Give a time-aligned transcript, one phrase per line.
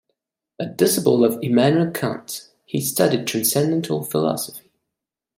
[0.57, 4.71] A disciple of Immanuel Kant, he studied transcendental philosophy.